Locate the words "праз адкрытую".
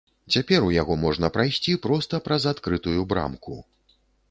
2.31-2.99